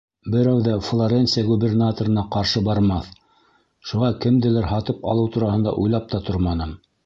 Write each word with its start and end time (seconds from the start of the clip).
Берәү 0.35 0.61
ҙә 0.67 0.77
Флоренция 0.85 1.43
губернаторына 1.49 2.23
ҡаршы 2.37 2.63
бармаҫ, 2.69 3.11
шуға 3.91 4.11
кемделер 4.25 4.69
һатып 4.73 5.09
алыу 5.15 5.33
тураһында 5.37 5.79
уйлап 5.85 6.13
та 6.15 6.27
торманым. 6.31 6.79